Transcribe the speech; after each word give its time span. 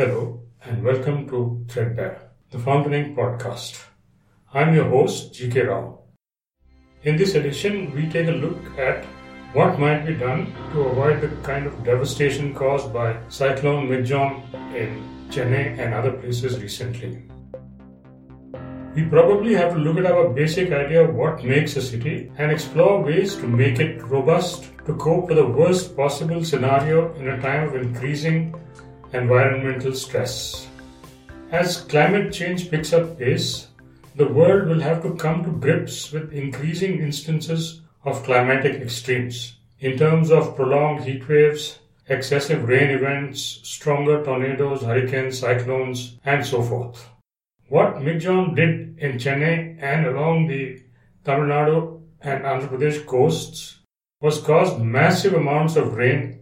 Hello, 0.00 0.40
and 0.64 0.82
welcome 0.82 1.28
to 1.28 1.62
Threadbare, 1.68 2.30
the 2.50 2.58
Fountain 2.58 3.14
podcast. 3.14 3.84
I'm 4.54 4.74
your 4.74 4.88
host, 4.88 5.34
G.K. 5.34 5.60
Rao. 5.64 5.98
In 7.02 7.18
this 7.18 7.34
edition, 7.34 7.94
we 7.94 8.08
take 8.08 8.28
a 8.28 8.40
look 8.44 8.78
at 8.78 9.04
what 9.52 9.78
might 9.78 10.06
be 10.06 10.14
done 10.14 10.54
to 10.72 10.84
avoid 10.84 11.20
the 11.20 11.28
kind 11.42 11.66
of 11.66 11.84
devastation 11.84 12.54
caused 12.54 12.94
by 12.94 13.14
Cyclone 13.28 13.90
Michaung 13.90 14.42
in 14.74 15.04
Chennai 15.28 15.78
and 15.78 15.92
other 15.92 16.12
places 16.12 16.58
recently. 16.62 17.22
We 18.94 19.04
probably 19.04 19.52
have 19.52 19.74
to 19.74 19.78
look 19.78 19.98
at 19.98 20.10
our 20.10 20.30
basic 20.30 20.72
idea 20.72 21.06
of 21.06 21.14
what 21.14 21.44
makes 21.44 21.76
a 21.76 21.82
city 21.82 22.32
and 22.38 22.50
explore 22.50 23.02
ways 23.02 23.36
to 23.36 23.46
make 23.46 23.78
it 23.80 24.02
robust 24.04 24.72
to 24.86 24.94
cope 24.94 25.28
with 25.28 25.36
the 25.36 25.46
worst 25.46 25.94
possible 25.94 26.42
scenario 26.42 27.12
in 27.16 27.28
a 27.28 27.38
time 27.42 27.68
of 27.68 27.74
increasing 27.74 28.54
environmental 29.12 29.94
stress. 29.94 30.68
As 31.50 31.80
climate 31.82 32.32
change 32.32 32.70
picks 32.70 32.92
up 32.92 33.18
pace, 33.18 33.68
the 34.14 34.28
world 34.28 34.68
will 34.68 34.80
have 34.80 35.02
to 35.02 35.14
come 35.14 35.44
to 35.44 35.50
grips 35.50 36.12
with 36.12 36.32
increasing 36.32 37.00
instances 37.00 37.82
of 38.04 38.22
climatic 38.24 38.80
extremes 38.80 39.56
in 39.78 39.96
terms 39.96 40.30
of 40.30 40.56
prolonged 40.56 41.04
heat 41.04 41.28
waves, 41.28 41.78
excessive 42.08 42.68
rain 42.68 42.90
events, 42.90 43.60
stronger 43.62 44.22
tornadoes, 44.24 44.82
hurricanes, 44.82 45.38
cyclones, 45.38 46.18
and 46.24 46.44
so 46.44 46.62
forth. 46.62 47.08
What 47.68 48.02
Michaung 48.02 48.54
did 48.54 48.98
in 48.98 49.18
Chennai 49.18 49.76
and 49.80 50.06
along 50.06 50.48
the 50.48 50.82
Tamil 51.24 51.46
Nadu 51.46 52.02
and 52.20 52.44
Andhra 52.44 52.68
Pradesh 52.68 53.06
coasts 53.06 53.78
was 54.20 54.40
cause 54.40 54.78
massive 54.78 55.34
amounts 55.34 55.76
of 55.76 55.94
rain 55.94 56.39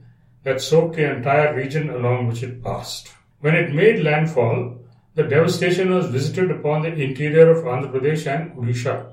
that 0.48 0.62
soaked 0.62 0.96
the 0.96 1.14
entire 1.14 1.54
region 1.54 1.90
along 1.90 2.26
which 2.26 2.42
it 2.42 2.64
passed. 2.64 3.12
When 3.40 3.54
it 3.54 3.74
made 3.74 4.02
landfall, 4.02 4.78
the 5.14 5.24
devastation 5.24 5.90
was 5.90 6.06
visited 6.06 6.50
upon 6.50 6.82
the 6.82 6.94
interior 6.94 7.50
of 7.50 7.64
Andhra 7.64 7.92
Pradesh 7.92 8.26
and 8.26 8.56
Odisha. 8.56 9.12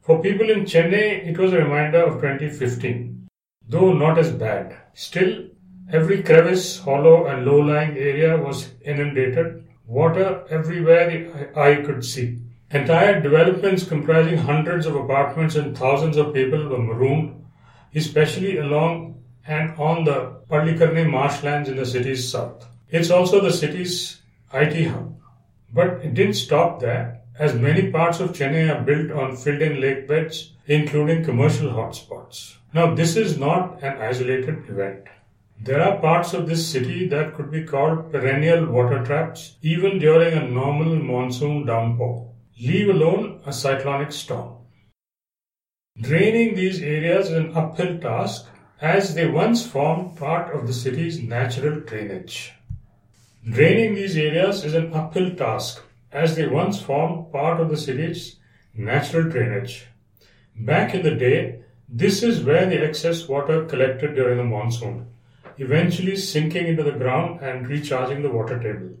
For 0.00 0.22
people 0.22 0.48
in 0.48 0.60
Chennai, 0.60 1.26
it 1.26 1.36
was 1.38 1.52
a 1.52 1.62
reminder 1.64 2.04
of 2.04 2.20
2015, 2.20 3.28
though 3.68 3.92
not 3.92 4.16
as 4.16 4.30
bad. 4.30 4.76
Still, 4.94 5.48
every 5.92 6.22
crevice, 6.22 6.78
hollow, 6.78 7.26
and 7.26 7.44
low 7.44 7.58
lying 7.58 7.96
area 7.96 8.36
was 8.36 8.68
inundated 8.84 9.66
water 9.86 10.44
everywhere 10.50 11.10
the 11.10 11.60
eye 11.60 11.82
could 11.84 12.04
see. 12.04 12.38
Entire 12.70 13.20
developments 13.20 13.82
comprising 13.82 14.38
hundreds 14.38 14.86
of 14.86 14.94
apartments 14.94 15.56
and 15.56 15.76
thousands 15.76 16.16
of 16.16 16.32
people 16.32 16.68
were 16.68 16.78
marooned, 16.78 17.44
especially 17.92 18.58
along 18.58 19.19
and 19.50 19.76
on 19.78 20.04
the 20.04 20.18
Pallikaranai 20.48 21.10
marshlands 21.10 21.68
in 21.68 21.76
the 21.76 21.84
city's 21.84 22.30
south. 22.30 22.66
It's 22.88 23.10
also 23.10 23.40
the 23.40 23.52
city's 23.52 24.22
IT 24.54 24.86
hub. 24.88 25.16
But 25.74 26.04
it 26.04 26.14
didn't 26.14 26.34
stop 26.34 26.80
there, 26.80 27.22
as 27.36 27.54
many 27.54 27.90
parts 27.90 28.20
of 28.20 28.32
Chennai 28.32 28.64
are 28.72 28.84
built 28.84 29.10
on 29.10 29.36
filled 29.36 29.62
in 29.62 29.80
lake 29.80 30.06
beds, 30.06 30.52
including 30.66 31.24
commercial 31.24 31.70
hotspots. 31.70 32.56
Now, 32.72 32.94
this 32.94 33.16
is 33.16 33.38
not 33.38 33.82
an 33.82 34.00
isolated 34.00 34.68
event. 34.68 35.06
There 35.60 35.82
are 35.82 35.98
parts 35.98 36.32
of 36.32 36.48
this 36.48 36.66
city 36.70 37.08
that 37.08 37.34
could 37.34 37.50
be 37.50 37.64
called 37.64 38.12
perennial 38.12 38.66
water 38.66 39.04
traps 39.04 39.56
even 39.62 39.98
during 39.98 40.32
a 40.32 40.48
normal 40.48 40.94
monsoon 40.96 41.66
downpour, 41.66 42.32
leave 42.60 42.88
alone 42.88 43.40
a 43.44 43.52
cyclonic 43.52 44.12
storm. 44.12 44.58
Draining 46.00 46.54
these 46.54 46.80
areas 46.80 47.30
is 47.30 47.36
an 47.36 47.56
uphill 47.56 47.98
task 47.98 48.46
as 48.80 49.14
they 49.14 49.26
once 49.26 49.66
formed 49.66 50.16
part 50.16 50.54
of 50.54 50.66
the 50.66 50.72
city's 50.72 51.22
natural 51.22 51.80
drainage. 51.80 52.52
Draining 53.48 53.94
these 53.94 54.16
areas 54.16 54.64
is 54.64 54.74
an 54.74 54.92
uphill 54.94 55.34
task 55.34 55.82
as 56.12 56.36
they 56.36 56.46
once 56.46 56.80
formed 56.80 57.30
part 57.32 57.60
of 57.60 57.68
the 57.68 57.76
city's 57.76 58.36
natural 58.74 59.28
drainage. 59.28 59.86
Back 60.56 60.94
in 60.94 61.02
the 61.02 61.14
day, 61.14 61.60
this 61.88 62.22
is 62.22 62.42
where 62.42 62.66
the 62.66 62.82
excess 62.82 63.28
water 63.28 63.64
collected 63.64 64.14
during 64.14 64.38
the 64.38 64.44
monsoon 64.44 65.06
eventually 65.60 66.16
sinking 66.16 66.66
into 66.66 66.82
the 66.82 66.98
ground 67.02 67.40
and 67.42 67.68
recharging 67.68 68.22
the 68.22 68.30
water 68.30 68.58
table. 68.58 68.96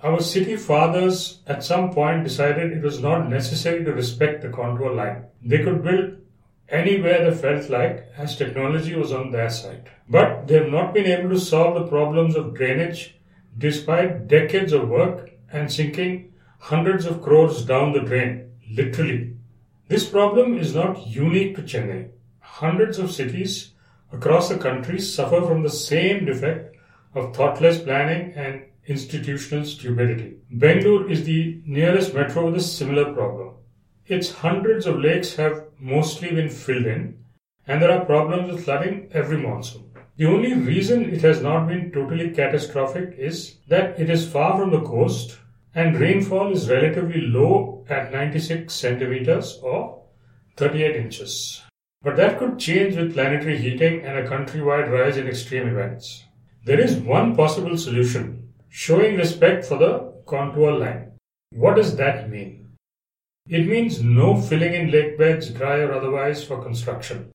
Our 0.00 0.20
city 0.20 0.56
fathers 0.56 1.40
at 1.46 1.64
some 1.64 1.92
point 1.92 2.22
decided 2.22 2.72
it 2.72 2.82
was 2.82 3.00
not 3.00 3.28
necessary 3.28 3.84
to 3.84 3.92
respect 3.92 4.42
the 4.42 4.50
contour 4.50 4.94
line. 4.94 5.24
They 5.42 5.64
could 5.64 5.82
build 5.82 6.13
anywhere 6.80 7.18
they 7.24 7.36
felt 7.36 7.70
like 7.70 8.06
as 8.16 8.36
technology 8.36 8.94
was 8.94 9.12
on 9.12 9.30
their 9.30 9.50
side. 9.50 9.90
But 10.08 10.46
they 10.46 10.54
have 10.54 10.70
not 10.70 10.92
been 10.94 11.06
able 11.06 11.30
to 11.30 11.38
solve 11.38 11.74
the 11.74 11.86
problems 11.86 12.36
of 12.36 12.54
drainage 12.54 13.14
despite 13.56 14.26
decades 14.28 14.72
of 14.72 14.88
work 14.88 15.30
and 15.52 15.70
sinking 15.70 16.32
hundreds 16.58 17.06
of 17.06 17.22
crores 17.22 17.64
down 17.64 17.92
the 17.92 18.00
drain, 18.00 18.50
literally. 18.70 19.36
This 19.88 20.08
problem 20.08 20.58
is 20.58 20.74
not 20.74 21.06
unique 21.06 21.56
to 21.56 21.62
Chennai. 21.62 22.10
Hundreds 22.40 22.98
of 22.98 23.12
cities 23.12 23.72
across 24.12 24.48
the 24.48 24.58
country 24.58 24.98
suffer 24.98 25.42
from 25.42 25.62
the 25.62 25.70
same 25.70 26.24
defect 26.24 26.76
of 27.14 27.34
thoughtless 27.36 27.78
planning 27.78 28.32
and 28.34 28.64
institutional 28.86 29.64
stupidity. 29.64 30.36
Bangalore 30.50 31.10
is 31.10 31.24
the 31.24 31.60
nearest 31.64 32.14
metro 32.14 32.46
with 32.46 32.56
a 32.56 32.60
similar 32.60 33.12
problem. 33.12 33.54
Its 34.06 34.32
hundreds 34.32 34.86
of 34.86 34.98
lakes 34.98 35.36
have 35.36 35.63
mostly 35.78 36.30
been 36.30 36.48
filled 36.48 36.86
in, 36.86 37.24
and 37.66 37.80
there 37.80 37.90
are 37.90 38.04
problems 38.04 38.50
with 38.50 38.64
flooding 38.64 39.08
every 39.12 39.38
monsoon. 39.38 39.90
The 40.16 40.26
only 40.26 40.54
reason 40.54 41.12
it 41.12 41.22
has 41.22 41.42
not 41.42 41.66
been 41.66 41.90
totally 41.90 42.30
catastrophic 42.30 43.16
is 43.18 43.56
that 43.68 43.98
it 43.98 44.08
is 44.08 44.30
far 44.30 44.56
from 44.56 44.70
the 44.70 44.82
coast 44.82 45.38
and 45.74 45.98
rainfall 45.98 46.52
is 46.52 46.70
relatively 46.70 47.20
low 47.20 47.84
at 47.88 48.12
96 48.12 48.72
centimeters 48.72 49.58
or 49.60 50.04
38 50.56 50.94
inches. 50.94 51.62
But 52.02 52.16
that 52.16 52.38
could 52.38 52.60
change 52.60 52.96
with 52.96 53.14
planetary 53.14 53.58
heating 53.58 54.04
and 54.04 54.18
a 54.18 54.28
countrywide 54.28 54.90
rise 54.90 55.16
in 55.16 55.26
extreme 55.26 55.66
events. 55.66 56.22
There 56.64 56.78
is 56.78 56.94
one 56.96 57.34
possible 57.34 57.76
solution 57.76 58.52
showing 58.68 59.16
respect 59.16 59.64
for 59.64 59.78
the 59.78 60.12
contour 60.26 60.72
line. 60.72 61.12
What 61.50 61.76
does 61.76 61.96
that 61.96 62.30
mean? 62.30 62.63
It 63.46 63.66
means 63.66 64.02
no 64.02 64.40
filling 64.40 64.72
in 64.72 64.90
lake 64.90 65.18
beds, 65.18 65.50
dry 65.50 65.80
or 65.80 65.92
otherwise, 65.92 66.42
for 66.42 66.62
construction. 66.62 67.30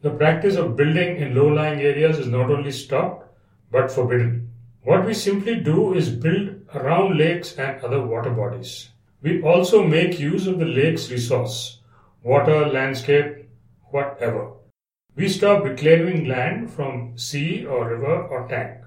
The 0.00 0.10
practice 0.10 0.56
of 0.56 0.76
building 0.76 1.18
in 1.18 1.34
low 1.34 1.48
lying 1.48 1.80
areas 1.80 2.18
is 2.18 2.28
not 2.28 2.50
only 2.50 2.72
stopped 2.72 3.28
but 3.70 3.90
forbidden. 3.90 4.50
What 4.82 5.04
we 5.04 5.14
simply 5.14 5.56
do 5.56 5.94
is 5.94 6.08
build 6.08 6.62
around 6.74 7.18
lakes 7.18 7.56
and 7.58 7.82
other 7.82 8.06
water 8.06 8.30
bodies. 8.30 8.90
We 9.20 9.42
also 9.42 9.86
make 9.86 10.18
use 10.18 10.46
of 10.46 10.58
the 10.58 10.66
lake's 10.66 11.10
resource 11.10 11.80
water, 12.22 12.66
landscape, 12.66 13.48
whatever. 13.90 14.52
We 15.14 15.28
stop 15.28 15.62
reclaiming 15.62 16.26
land 16.26 16.70
from 16.70 17.18
sea 17.18 17.66
or 17.66 17.90
river 17.90 18.26
or 18.28 18.48
tank. 18.48 18.80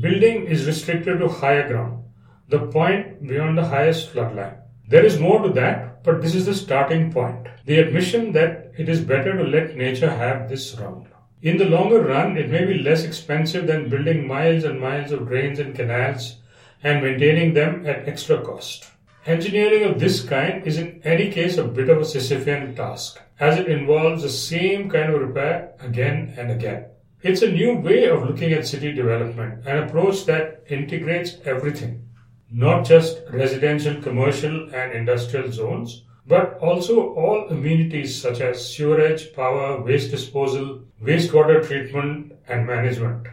Building 0.00 0.46
is 0.46 0.66
restricted 0.66 1.20
to 1.20 1.28
higher 1.28 1.68
ground, 1.68 2.04
the 2.48 2.66
point 2.66 3.26
beyond 3.26 3.58
the 3.58 3.66
highest 3.66 4.10
flood 4.10 4.34
line. 4.34 4.59
There 4.90 5.04
is 5.04 5.20
more 5.20 5.40
to 5.40 5.50
that, 5.50 6.02
but 6.02 6.20
this 6.20 6.34
is 6.34 6.46
the 6.46 6.54
starting 6.54 7.12
point. 7.12 7.46
The 7.64 7.78
admission 7.78 8.32
that 8.32 8.72
it 8.76 8.88
is 8.88 9.00
better 9.00 9.36
to 9.36 9.44
let 9.44 9.76
nature 9.76 10.10
have 10.10 10.48
this 10.48 10.76
round. 10.76 11.06
In 11.42 11.58
the 11.58 11.64
longer 11.64 12.02
run, 12.02 12.36
it 12.36 12.50
may 12.50 12.64
be 12.64 12.82
less 12.82 13.04
expensive 13.04 13.68
than 13.68 13.88
building 13.88 14.26
miles 14.26 14.64
and 14.64 14.80
miles 14.80 15.12
of 15.12 15.28
drains 15.28 15.60
and 15.60 15.76
canals 15.76 16.38
and 16.82 17.04
maintaining 17.04 17.54
them 17.54 17.86
at 17.86 18.08
extra 18.08 18.42
cost. 18.42 18.90
Engineering 19.26 19.84
of 19.84 20.00
this 20.00 20.24
kind 20.24 20.66
is 20.66 20.76
in 20.76 21.00
any 21.04 21.30
case 21.30 21.56
a 21.56 21.62
bit 21.62 21.88
of 21.88 21.98
a 21.98 22.04
Sisyphean 22.04 22.74
task, 22.74 23.20
as 23.38 23.60
it 23.60 23.68
involves 23.68 24.24
the 24.24 24.28
same 24.28 24.90
kind 24.90 25.14
of 25.14 25.20
repair 25.20 25.72
again 25.78 26.34
and 26.36 26.50
again. 26.50 26.86
It's 27.22 27.42
a 27.42 27.52
new 27.52 27.76
way 27.76 28.08
of 28.08 28.24
looking 28.24 28.52
at 28.54 28.66
city 28.66 28.92
development, 28.92 29.68
an 29.68 29.84
approach 29.84 30.24
that 30.24 30.64
integrates 30.68 31.36
everything, 31.44 32.09
not 32.50 32.84
just 32.84 33.20
residential, 33.30 34.00
commercial, 34.02 34.68
and 34.74 34.92
industrial 34.92 35.50
zones, 35.52 36.04
but 36.26 36.58
also 36.58 37.14
all 37.14 37.48
amenities 37.48 38.20
such 38.20 38.40
as 38.40 38.74
sewerage, 38.74 39.32
power, 39.34 39.82
waste 39.82 40.10
disposal, 40.10 40.82
wastewater 41.02 41.66
treatment, 41.66 42.32
and 42.48 42.66
management. 42.66 43.26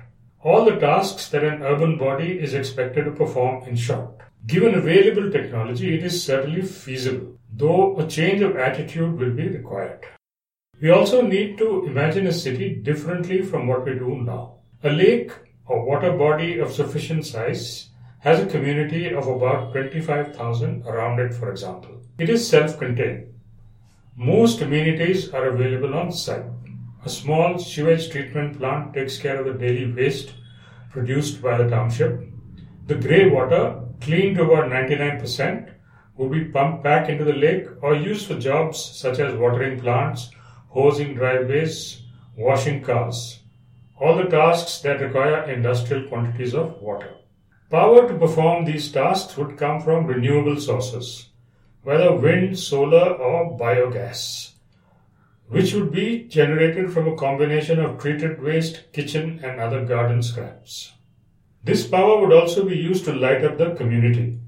All 0.43 0.65
the 0.65 0.77
tasks 0.77 1.29
that 1.29 1.43
an 1.43 1.63
urban 1.63 1.97
body 1.97 2.39
is 2.39 2.53
expected 2.53 3.05
to 3.05 3.11
perform 3.11 3.63
in 3.67 3.75
short. 3.75 4.21
Given 4.45 4.75
available 4.75 5.31
technology, 5.31 5.95
it 5.95 6.03
is 6.03 6.23
certainly 6.23 6.61
feasible, 6.61 7.37
though 7.51 7.97
a 7.97 8.07
change 8.07 8.41
of 8.41 8.55
attitude 8.55 9.19
will 9.19 9.31
be 9.31 9.49
required. 9.49 10.05
We 10.79 10.91
also 10.91 11.21
need 11.21 11.57
to 11.57 11.85
imagine 11.85 12.27
a 12.27 12.31
city 12.31 12.75
differently 12.75 13.41
from 13.41 13.67
what 13.67 13.83
we 13.83 13.93
do 13.95 14.21
now. 14.21 14.59
A 14.83 14.89
lake 14.89 15.31
or 15.65 15.85
water 15.85 16.13
body 16.13 16.59
of 16.59 16.71
sufficient 16.71 17.25
size 17.25 17.89
has 18.19 18.39
a 18.39 18.45
community 18.45 19.13
of 19.13 19.27
about 19.27 19.71
25,000 19.71 20.85
around 20.85 21.19
it, 21.19 21.33
for 21.33 21.51
example. 21.51 22.01
It 22.17 22.29
is 22.29 22.47
self 22.47 22.77
contained. 22.77 23.33
Most 24.15 24.61
amenities 24.61 25.29
are 25.29 25.49
available 25.49 25.93
on 25.93 26.11
site. 26.11 26.45
A 27.05 27.09
small 27.09 27.59
sewage 27.59 28.09
treatment 28.09 28.57
plant 28.57 28.93
takes 28.93 29.17
care 29.17 29.39
of 29.39 29.45
the 29.45 29.53
daily 29.53 29.91
waste 29.91 30.33
produced 30.91 31.41
by 31.41 31.57
the 31.57 31.69
township 31.69 32.21
The 32.87 32.95
grey 32.95 33.29
water, 33.29 33.81
cleaned 34.01 34.37
to 34.37 34.43
about 34.43 34.71
99%, 34.71 35.73
would 36.15 36.31
be 36.31 36.45
pumped 36.45 36.83
back 36.83 37.09
into 37.09 37.23
the 37.23 37.33
lake 37.33 37.67
or 37.81 37.95
used 37.95 38.27
for 38.27 38.39
jobs 38.39 38.79
such 38.79 39.19
as 39.19 39.35
watering 39.35 39.79
plants, 39.79 40.31
hosing 40.69 41.13
driveways, 41.13 42.01
washing 42.35 42.81
cars. 42.81 43.41
All 43.99 44.15
the 44.15 44.23
tasks 44.23 44.79
that 44.81 45.01
require 45.01 45.49
industrial 45.49 46.07
quantities 46.07 46.55
of 46.55 46.81
water. 46.81 47.15
Power 47.69 48.07
to 48.07 48.17
perform 48.17 48.63
these 48.63 48.89
tasks 48.93 49.35
would 49.35 49.57
come 49.57 49.81
from 49.81 50.07
renewable 50.07 50.57
sources, 50.57 51.27
whether 51.83 52.15
wind, 52.15 52.57
solar, 52.57 53.11
or 53.11 53.57
biogas, 53.57 54.51
which 55.49 55.73
would 55.73 55.91
be 55.91 56.23
generated 56.23 56.93
from 56.93 57.09
a 57.09 57.15
combination 57.17 57.77
of 57.79 57.99
treated 57.99 58.41
waste, 58.41 58.83
kitchen, 58.93 59.41
and 59.43 59.59
other 59.59 59.83
garden 59.83 60.23
scraps. 60.23 60.93
This 61.61 61.85
power 61.85 62.21
would 62.21 62.31
also 62.31 62.63
be 62.63 62.77
used 62.77 63.03
to 63.03 63.13
light 63.13 63.43
up 63.43 63.57
the 63.57 63.75
community. 63.75 64.39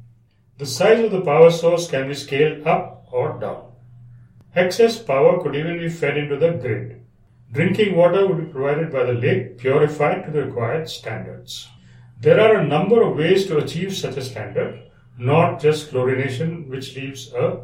The 0.57 0.65
size 0.65 1.03
of 1.03 1.11
the 1.11 1.19
power 1.19 1.51
source 1.51 1.89
can 1.89 2.07
be 2.07 2.13
scaled 2.13 2.65
up 2.65 3.05
or 3.11 3.37
down. 3.37 3.73
Excess 4.55 4.97
power 4.97 5.43
could 5.43 5.57
even 5.57 5.77
be 5.77 5.89
fed 5.89 6.15
into 6.15 6.37
the 6.37 6.51
grid. 6.51 7.01
Drinking 7.51 7.97
water 7.97 8.25
would 8.25 8.45
be 8.45 8.51
provided 8.51 8.93
by 8.93 9.03
the 9.03 9.13
lake, 9.13 9.57
purified 9.57 10.23
to 10.23 10.31
the 10.31 10.45
required 10.45 10.89
standards. 10.89 11.67
There 12.21 12.41
are 12.41 12.57
a 12.57 12.67
number 12.67 13.01
of 13.01 13.15
ways 13.15 13.47
to 13.47 13.59
achieve 13.59 13.95
such 13.95 14.17
a 14.17 14.21
standard, 14.21 14.91
not 15.17 15.61
just 15.61 15.89
chlorination, 15.89 16.67
which 16.67 16.93
leaves 16.97 17.31
a 17.31 17.61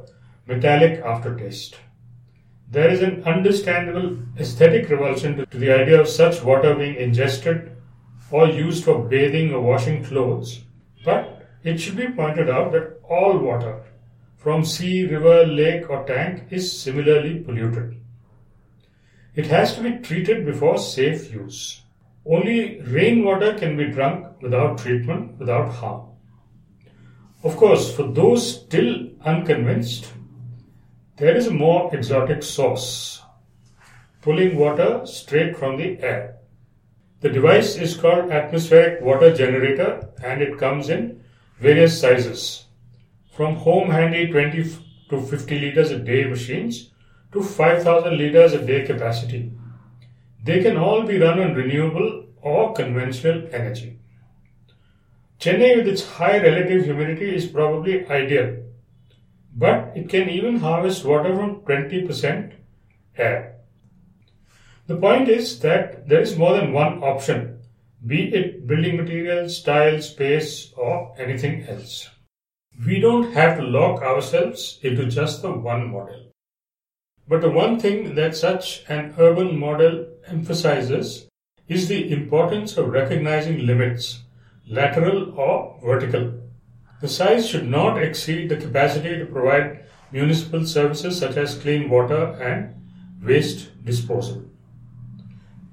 metallic 0.47 1.01
aftertaste. 1.01 1.75
There 2.71 2.89
is 2.89 3.01
an 3.01 3.23
understandable 3.25 4.17
aesthetic 4.39 4.89
revulsion 4.89 5.35
to, 5.37 5.45
the 5.45 5.71
idea 5.71 5.99
of 5.99 6.07
such 6.07 6.41
water 6.41 6.73
being 6.73 6.95
ingested 6.95 7.75
or 8.31 8.47
used 8.47 8.85
for 8.85 9.03
bathing 9.03 9.53
or 9.53 9.61
washing 9.61 10.03
clothes, 10.05 10.61
but 11.03 11.45
it 11.63 11.77
should 11.77 11.97
be 11.97 12.07
pointed 12.07 12.49
out 12.49 12.71
that 12.71 12.99
all 13.09 13.37
water, 13.37 13.83
from 14.37 14.63
sea, 14.63 15.05
river, 15.05 15.45
lake, 15.45 15.89
or 15.89 16.05
tank, 16.05 16.43
is 16.49 16.79
similarly 16.79 17.39
polluted. 17.39 17.99
It 19.35 19.47
has 19.47 19.75
to 19.75 19.81
be 19.81 19.97
treated 19.97 20.45
before 20.45 20.77
safe 20.77 21.33
use. 21.33 21.81
Only 22.25 22.81
rainwater 22.81 23.53
can 23.53 23.77
be 23.77 23.91
drunk 23.91 24.41
without 24.41 24.79
treatment, 24.79 25.37
without 25.37 25.69
harm. 25.69 26.09
Of 27.43 27.55
course, 27.57 27.95
for 27.95 28.03
those 28.03 28.61
still 28.61 29.09
unconvinced, 29.21 30.11
there 31.17 31.35
is 31.35 31.47
a 31.47 31.53
more 31.53 31.93
exotic 31.93 32.41
source 32.41 33.21
pulling 34.21 34.57
water 34.57 35.05
straight 35.05 35.55
from 35.55 35.77
the 35.77 35.99
air. 36.01 36.37
The 37.21 37.29
device 37.29 37.75
is 37.75 37.95
called 37.95 38.31
atmospheric 38.31 39.01
water 39.01 39.33
generator 39.33 40.09
and 40.23 40.41
it 40.41 40.57
comes 40.57 40.89
in 40.89 41.23
various 41.59 42.01
sizes 42.01 42.65
from 43.35 43.55
home 43.55 43.91
handy 43.91 44.27
20 44.31 44.63
to 45.09 45.21
50 45.21 45.59
liters 45.59 45.91
a 45.91 45.99
day 45.99 46.25
machines 46.25 46.91
to 47.31 47.43
5000 47.43 48.17
liters 48.17 48.53
a 48.53 48.65
day 48.65 48.83
capacity. 48.85 49.51
They 50.45 50.61
can 50.61 50.77
all 50.77 51.01
be 51.01 51.17
run 51.17 51.39
on 51.39 51.55
renewable 51.55 52.25
or 52.39 52.73
conventional 52.73 53.47
energy. 53.51 53.97
Chennai, 55.39 55.77
with 55.77 55.87
its 55.87 56.07
high 56.07 56.37
relative 56.37 56.85
humidity, 56.85 57.33
is 57.35 57.47
probably 57.47 58.07
ideal, 58.07 58.57
but 59.55 59.91
it 59.95 60.07
can 60.07 60.29
even 60.29 60.57
harvest 60.57 61.03
water 61.03 61.35
from 61.35 61.61
20% 61.61 62.53
air. 63.17 63.55
The 64.85 64.97
point 64.97 65.29
is 65.29 65.59
that 65.61 66.07
there 66.07 66.21
is 66.21 66.37
more 66.37 66.53
than 66.53 66.73
one 66.73 67.03
option, 67.03 67.61
be 68.05 68.31
it 68.35 68.67
building 68.67 68.97
materials, 68.97 69.57
style, 69.57 69.99
space, 69.99 70.71
or 70.77 71.15
anything 71.17 71.63
else. 71.63 72.07
We 72.85 72.99
don't 72.99 73.33
have 73.33 73.57
to 73.57 73.63
lock 73.63 74.03
ourselves 74.03 74.77
into 74.83 75.07
just 75.07 75.41
the 75.41 75.51
one 75.51 75.89
model. 75.91 76.27
But 77.27 77.41
the 77.41 77.49
one 77.49 77.79
thing 77.79 78.13
that 78.13 78.35
such 78.35 78.83
an 78.87 79.15
urban 79.17 79.57
model 79.57 80.11
emphasizes 80.27 81.27
is 81.67 81.87
the 81.87 82.11
importance 82.11 82.77
of 82.77 82.89
recognizing 82.89 83.65
limits, 83.65 84.23
lateral 84.67 85.37
or 85.37 85.79
vertical. 85.83 86.33
The 87.01 87.07
size 87.07 87.47
should 87.47 87.67
not 87.67 88.01
exceed 88.01 88.49
the 88.49 88.57
capacity 88.57 89.17
to 89.17 89.25
provide 89.25 89.85
municipal 90.11 90.65
services 90.65 91.19
such 91.19 91.37
as 91.37 91.57
clean 91.57 91.89
water 91.89 92.33
and 92.41 92.73
waste 93.21 93.83
disposal. 93.83 94.45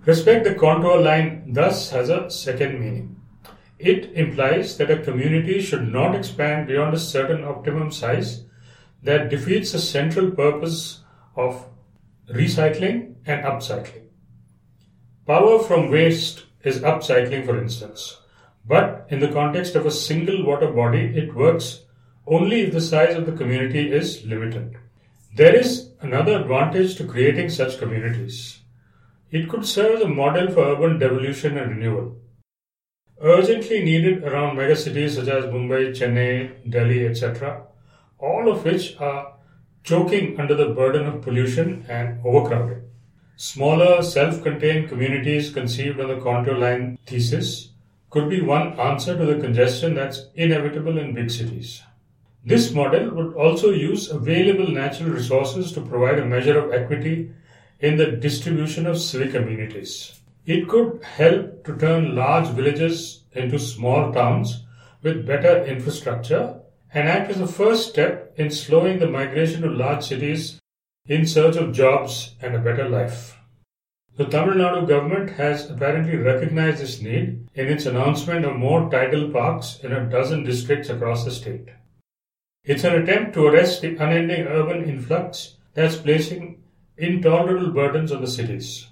Respect 0.05 0.45
the 0.45 0.55
contour 0.55 1.01
line 1.01 1.53
thus 1.53 1.91
has 1.91 2.09
a 2.09 2.29
second 2.31 2.81
meaning. 2.81 3.21
It 3.79 4.13
implies 4.15 4.77
that 4.79 4.91
a 4.91 5.03
community 5.03 5.61
should 5.61 5.93
not 5.93 6.15
expand 6.15 6.67
beyond 6.67 6.95
a 6.95 6.99
certain 6.99 7.45
optimum 7.45 7.93
size 7.93 8.45
that 9.03 9.29
defeats 9.29 9.73
the 9.73 9.79
central 9.79 10.31
purpose 10.31 11.01
of 11.37 11.67
recycling 12.31 13.15
and 13.27 13.45
upcycling. 13.45 14.02
Power 15.25 15.61
from 15.61 15.89
waste 15.89 16.47
is 16.65 16.81
upcycling, 16.81 17.47
for 17.47 17.57
instance, 17.57 18.19
but 18.67 19.07
in 19.09 19.21
the 19.21 19.31
context 19.33 19.77
of 19.77 19.87
a 19.87 19.91
single 19.93 20.45
water 20.45 20.67
body, 20.67 21.17
it 21.17 21.33
works 21.33 21.85
only 22.27 22.63
if 22.63 22.73
the 22.73 22.81
size 22.81 23.15
of 23.15 23.27
the 23.27 23.39
community 23.41 23.93
is 23.93 24.25
limited. 24.25 24.77
There 25.37 25.55
is 25.55 25.91
another 26.01 26.41
advantage 26.41 26.97
to 26.97 27.07
creating 27.07 27.51
such 27.51 27.79
communities. 27.79 28.63
It 29.31 29.49
could 29.49 29.65
serve 29.65 29.99
as 29.99 30.03
a 30.03 30.09
model 30.09 30.51
for 30.51 30.65
urban 30.65 30.99
devolution 30.99 31.57
and 31.57 31.77
renewal. 31.77 32.17
Urgently 33.21 33.85
needed 33.85 34.25
around 34.25 34.57
megacities 34.57 35.15
such 35.15 35.29
as 35.29 35.45
Mumbai, 35.45 35.91
Chennai, 35.91 36.69
Delhi, 36.69 37.07
etc., 37.07 37.63
all 38.19 38.51
of 38.51 38.65
which 38.65 38.97
are 38.99 39.35
choking 39.85 40.41
under 40.41 40.57
the 40.57 40.75
burden 40.75 41.07
of 41.07 41.23
pollution 41.23 41.87
and 41.89 42.19
overcrowding. 42.27 42.83
Smaller, 43.37 44.03
self 44.03 44.43
contained 44.43 44.89
communities 44.89 45.53
conceived 45.53 45.99
on 45.99 46.09
the 46.09 46.21
contour 46.21 46.57
line 46.57 46.99
thesis 47.07 47.71
could 48.11 48.29
be 48.29 48.43
one 48.43 48.79
answer 48.79 49.17
to 49.17 49.25
the 49.25 49.41
congestion 49.41 49.95
that's 49.95 50.27
inevitable 50.35 50.99
in 50.99 51.15
big 51.15 51.31
cities. 51.31 51.83
This 52.45 52.73
model 52.73 53.15
would 53.15 53.35
also 53.35 53.71
use 53.71 54.11
available 54.11 54.69
natural 54.69 55.11
resources 55.11 55.73
to 55.73 55.81
provide 55.81 56.19
a 56.19 56.25
measure 56.25 56.59
of 56.59 56.73
equity 56.73 57.33
in 57.81 57.97
the 57.97 58.13
distribution 58.13 58.87
of 58.87 58.99
civic 58.99 59.35
amenities. 59.35 60.21
It 60.45 60.69
could 60.69 61.03
help 61.03 61.65
to 61.65 61.77
turn 61.77 62.15
large 62.15 62.49
villages 62.49 63.23
into 63.33 63.59
small 63.59 64.13
towns 64.13 64.65
with 65.03 65.27
better 65.27 65.65
infrastructure 65.65 66.61
and 66.93 67.09
act 67.09 67.31
as 67.31 67.41
a 67.41 67.47
first 67.47 67.89
step 67.89 68.35
in 68.37 68.51
slowing 68.51 68.99
the 68.99 69.09
migration 69.09 69.63
to 69.63 69.71
large 69.71 70.05
cities 70.05 70.61
in 71.07 71.27
search 71.27 71.57
of 71.57 71.73
jobs 71.73 72.37
and 72.41 72.55
a 72.55 72.61
better 72.61 72.89
life. 72.89 73.37
The 74.17 74.25
Tamil 74.27 74.55
Nadu 74.55 74.87
government 74.87 75.31
has 75.31 75.69
apparently 75.69 76.17
recognized 76.17 76.81
this 76.81 77.03
need 77.03 77.49
in 77.55 77.67
its 77.69 77.87
announcement 77.87 78.45
of 78.45 78.57
more 78.57 78.89
Tidel 78.89 79.33
parks 79.33 79.81
in 79.83 79.93
a 79.93 80.09
dozen 80.09 80.45
districts 80.45 80.91
across 80.91 81.25
the 81.25 81.33
state. 81.33 81.71
It's 82.65 82.85
an 82.85 83.03
attempt 83.03 83.35
to 83.35 83.47
arrest 83.47 83.83
the 83.83 83.97
unending 83.97 84.47
urban 84.47 84.89
influx 84.89 85.57
that's 85.75 85.97
placing 85.97 86.63
intolerable 86.97 87.73
burdens 87.73 88.13
on 88.13 88.21
the 88.21 88.29
cities. 88.29 88.87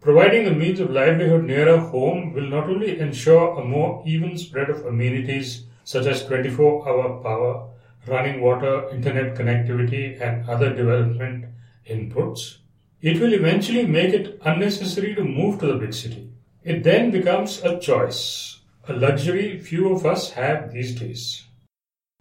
Providing 0.00 0.46
a 0.46 0.54
means 0.54 0.80
of 0.80 0.90
livelihood 0.90 1.44
nearer 1.44 1.76
home 1.78 2.32
will 2.32 2.48
not 2.48 2.70
only 2.70 2.98
ensure 2.98 3.58
a 3.58 3.64
more 3.64 4.02
even 4.06 4.38
spread 4.38 4.70
of 4.70 4.86
amenities 4.86 5.66
such 5.82 6.06
as 6.06 6.24
24 6.24 6.88
hour 6.88 7.22
power, 7.22 7.68
running 8.06 8.40
water, 8.40 8.88
internet 8.90 9.34
connectivity, 9.34 10.20
and 10.20 10.48
other 10.48 10.74
development 10.74 11.46
inputs, 11.88 12.58
it 13.00 13.20
will 13.20 13.34
eventually 13.34 13.86
make 13.86 14.14
it 14.14 14.40
unnecessary 14.44 15.14
to 15.14 15.24
move 15.24 15.60
to 15.60 15.66
the 15.66 15.74
big 15.74 15.92
city. 15.92 16.30
It 16.62 16.82
then 16.82 17.10
becomes 17.10 17.62
a 17.62 17.78
choice, 17.78 18.60
a 18.88 18.94
luxury 18.94 19.58
few 19.58 19.92
of 19.92 20.06
us 20.06 20.30
have 20.30 20.72
these 20.72 20.94
days. 20.94 21.44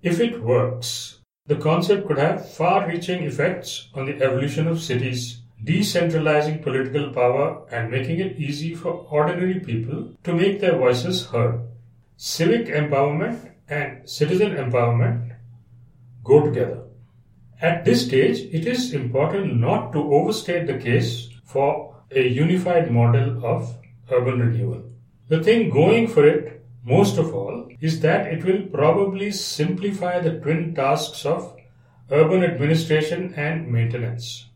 If 0.02 0.20
it 0.20 0.42
works, 0.42 1.20
the 1.46 1.56
concept 1.56 2.08
could 2.08 2.18
have 2.18 2.52
far 2.54 2.88
reaching 2.88 3.24
effects 3.24 3.90
on 3.94 4.06
the 4.06 4.22
evolution 4.22 4.68
of 4.68 4.82
cities, 4.82 5.42
decentralizing 5.64 6.62
political 6.62 7.10
power 7.14 7.66
and 7.72 7.90
making 7.90 8.20
it 8.20 8.38
easy 8.38 8.76
for 8.76 9.06
ordinary 9.10 9.60
people 9.60 10.14
to 10.24 10.34
make 10.34 10.60
their 10.60 10.78
voices 10.78 11.26
heard. 11.28 11.62
Civic 12.18 12.68
empowerment 12.68 13.52
and 13.70 14.10
citizen 14.10 14.56
empowerment 14.56 15.33
go 16.24 16.44
together. 16.44 16.84
At 17.62 17.86
this 17.86 18.06
stage, 18.06 18.40
it 18.40 18.68
is 18.68 18.94
important 18.94 19.60
not 19.60 19.94
to 19.94 20.14
overstate 20.14 20.68
the 20.68 20.78
case 20.78 21.30
for 21.46 21.96
a 22.12 22.28
unified 22.28 22.92
model 22.92 23.46
of 23.46 23.78
urban 24.12 24.40
renewal. 24.40 24.84
The 25.30 25.44
thing 25.44 25.70
going 25.70 26.08
for 26.08 26.28
it, 26.28 26.66
most 26.84 27.18
of 27.18 27.34
all, 27.34 27.70
is 27.80 28.02
that 28.02 28.28
it 28.28 28.44
will 28.44 28.64
probably 28.68 29.32
simplify 29.32 30.20
the 30.20 30.40
twin 30.40 30.76
tasks 30.76 31.26
of 31.26 31.56
urban 32.12 32.44
administration 32.44 33.34
and 33.36 33.72
maintenance. 33.72 34.48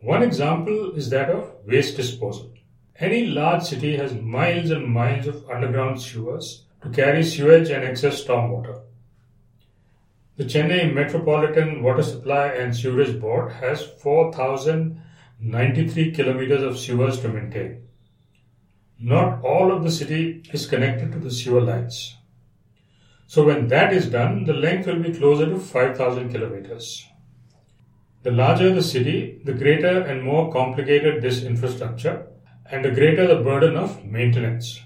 One 0.00 0.22
example 0.22 0.92
is 0.94 1.10
that 1.10 1.30
of 1.30 1.52
waste 1.66 1.96
disposal. 1.96 2.52
Any 2.98 3.26
large 3.26 3.62
city 3.64 3.96
has 3.96 4.14
miles 4.14 4.70
and 4.70 4.86
miles 4.86 5.26
of 5.26 5.48
underground 5.50 6.00
sewers 6.00 6.64
to 6.82 6.90
carry 6.90 7.24
sewage 7.24 7.70
and 7.70 7.84
excess 7.84 8.22
stormwater. 8.22 8.80
The 10.36 10.44
Chennai 10.44 10.92
Metropolitan 10.92 11.82
Water 11.82 12.02
Supply 12.02 12.48
and 12.48 12.76
Sewerage 12.76 13.18
Board 13.18 13.52
has 13.52 13.82
4,093 14.02 16.12
kilometers 16.12 16.62
of 16.62 16.78
sewers 16.78 17.18
to 17.20 17.30
maintain. 17.30 17.88
Not 19.00 19.42
all 19.42 19.72
of 19.72 19.82
the 19.82 19.90
city 19.90 20.42
is 20.52 20.66
connected 20.66 21.12
to 21.12 21.18
the 21.18 21.30
sewer 21.30 21.62
lines. 21.62 22.18
So 23.26 23.46
when 23.46 23.68
that 23.68 23.94
is 23.94 24.10
done, 24.10 24.44
the 24.44 24.52
length 24.52 24.86
will 24.86 25.02
be 25.02 25.14
closer 25.14 25.46
to 25.46 25.58
5,000 25.58 26.30
kilometers. 26.30 27.06
The 28.22 28.30
larger 28.30 28.74
the 28.74 28.82
city, 28.82 29.40
the 29.42 29.54
greater 29.54 30.02
and 30.02 30.22
more 30.22 30.52
complicated 30.52 31.22
this 31.22 31.44
infrastructure, 31.44 32.26
and 32.70 32.84
the 32.84 32.90
greater 32.90 33.26
the 33.26 33.42
burden 33.42 33.74
of 33.74 34.04
maintenance. 34.04 34.82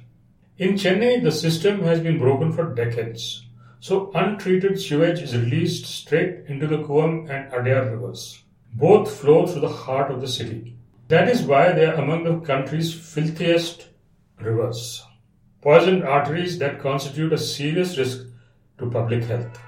In 0.59 0.75
Chennai, 0.75 1.25
the 1.25 1.33
system 1.33 1.83
has 1.83 1.99
been 1.99 2.21
broken 2.21 2.53
for 2.53 2.73
decades, 2.73 3.50
so 3.81 4.11
untreated 4.15 4.79
sewage 4.79 5.21
is 5.21 5.35
released 5.35 5.87
straight 5.87 6.45
into 6.49 6.67
the 6.67 6.83
Cooum 6.83 7.31
and 7.31 7.51
Adyar 7.51 7.91
rivers. 7.91 8.43
Both 8.75 9.17
flow 9.17 9.47
through 9.47 9.63
the 9.63 9.69
heart 9.69 10.11
of 10.11 10.21
the 10.21 10.29
city. 10.29 10.77
That 11.09 11.29
is 11.29 11.43
why 11.43 11.73
they 11.73 11.87
are 11.87 11.95
among 11.95 12.25
the 12.25 12.47
country's 12.47 12.93
filthiest 12.93 13.89
rivers, 14.39 15.03
poisoned 15.63 16.05
arteries 16.05 16.59
that 16.59 16.79
constitute 16.79 17.33
a 17.33 17.39
serious 17.39 17.97
risk 17.97 18.27
to 18.79 18.91
public 18.91 19.25
health. 19.25 19.59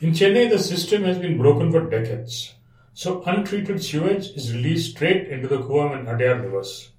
In 0.00 0.12
Chennai, 0.12 0.50
the 0.50 0.58
system 0.58 1.02
has 1.04 1.18
been 1.18 1.38
broken 1.38 1.72
for 1.72 1.88
decades, 1.88 2.54
so 2.92 3.22
untreated 3.24 3.82
sewage 3.82 4.26
is 4.36 4.52
released 4.52 4.92
straight 4.92 5.28
into 5.28 5.48
the 5.48 5.58
Cooum 5.58 5.98
and 5.98 6.06
Adyar 6.06 6.42
rivers. 6.42 6.90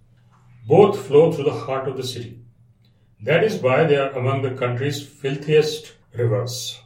Both 0.68 1.06
flow 1.06 1.32
through 1.32 1.46
the 1.46 1.60
heart 1.66 1.88
of 1.88 1.96
the 1.96 2.04
city. 2.04 2.40
That 3.22 3.44
is 3.44 3.62
why 3.62 3.84
they 3.84 3.98
are 3.98 4.12
among 4.12 4.42
the 4.42 4.56
country's 4.56 5.06
filthiest 5.06 5.94
rivers. 6.16 6.80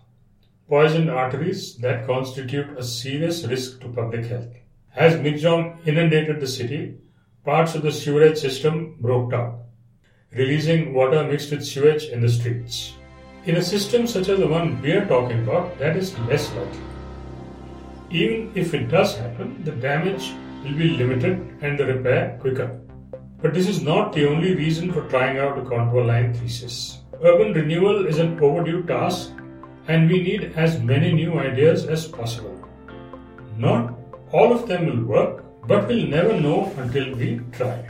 Poisoned 0.70 1.10
arteries 1.10 1.78
that 1.78 2.06
constitute 2.06 2.78
a 2.78 2.84
serious 2.84 3.46
risk 3.46 3.82
to 3.82 3.88
public 3.90 4.26
health. 4.26 4.54
As 4.96 5.16
Michaung 5.16 5.78
inundated 5.86 6.40
the 6.40 6.48
city, 6.48 6.98
parts 7.46 7.76
of 7.76 7.84
the 7.84 7.92
sewerage 7.92 8.38
system 8.38 8.98
broke 9.00 9.32
down, 9.32 9.62
releasing 10.34 10.94
water 10.94 11.24
mixed 11.24 11.52
with 11.52 11.66
sewage 11.66 12.06
in 12.06 12.22
the 12.22 12.30
streets. 12.30 12.94
In 13.46 13.56
a 13.56 13.62
system 13.62 14.08
such 14.08 14.28
as 14.28 14.40
the 14.40 14.48
one 14.48 14.82
we 14.82 14.92
are 14.92 15.06
talking 15.06 15.44
about, 15.44 15.78
that 15.80 15.96
is 15.96 16.18
less 16.20 16.52
likely. 16.54 16.80
Even 18.10 18.52
if 18.56 18.74
it 18.74 18.88
does 18.88 19.16
happen, 19.18 19.64
the 19.64 19.72
damage 19.72 20.34
will 20.64 20.78
be 20.78 20.98
limited 20.98 21.58
and 21.62 21.78
the 21.78 21.86
repair 21.86 22.38
quicker. 22.42 22.80
But 23.42 23.54
this 23.54 23.68
is 23.68 23.82
not 23.82 24.14
the 24.14 24.28
only 24.28 24.56
reason 24.56 24.92
for 24.92 25.08
trying 25.10 25.38
out 25.38 25.58
a 25.58 25.62
contour 25.64 26.04
line 26.04 26.34
thesis. 26.34 27.00
Urban 27.24 27.54
renewal 27.54 28.06
is 28.06 28.20
an 28.20 28.40
overdue 28.40 28.84
task 28.84 29.32
and 29.88 30.08
we 30.08 30.22
need 30.22 30.54
as 30.56 30.80
many 30.80 31.12
new 31.12 31.40
ideas 31.40 31.86
as 31.88 32.06
possible. 32.06 32.64
Not 33.58 33.98
all 34.32 34.54
of 34.54 34.68
them 34.68 34.86
will 34.86 35.04
work, 35.04 35.44
but 35.68 35.88
we'll 35.88 36.06
never 36.06 36.40
know 36.40 36.72
until 36.78 37.16
we 37.16 37.42
try. 37.52 37.90